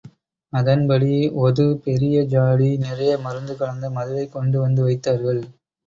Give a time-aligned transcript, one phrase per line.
[0.53, 1.09] அதன்படி
[1.43, 5.43] ஒது பெரிய ஜாடி நிறைய மருந்து கலந்த மதுவைக் கொண்டு வந்து வைத்தார்கள்.